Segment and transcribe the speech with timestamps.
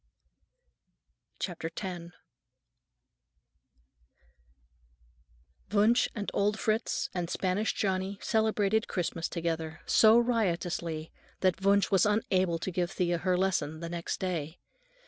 [1.47, 1.63] X
[5.71, 11.11] Wunsch and old Fritz and Spanish Johnny celebrated Christmas together, so riotously
[11.41, 14.57] that Wunsch was unable to give Thea her lesson the next day.